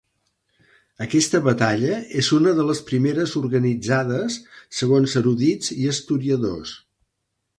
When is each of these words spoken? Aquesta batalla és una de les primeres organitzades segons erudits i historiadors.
Aquesta 1.05 1.41
batalla 1.47 1.97
és 2.21 2.29
una 2.37 2.53
de 2.61 2.65
les 2.69 2.81
primeres 2.87 3.35
organitzades 3.41 4.39
segons 4.81 5.15
erudits 5.23 5.73
i 5.79 5.81
historiadors. 5.83 6.75